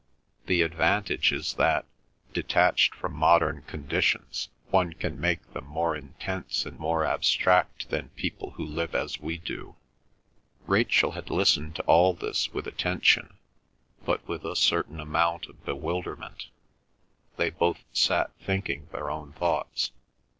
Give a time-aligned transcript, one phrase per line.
[0.47, 1.85] The advantage is that,
[2.33, 8.49] detached from modern conditions, one can make them more intense and more abstract than people
[8.57, 9.75] who live as we do."
[10.65, 13.37] Rachel had listened to all this with attention,
[14.03, 16.47] but with a certain amount of bewilderment.
[17.37, 19.91] They both sat thinking their own thoughts.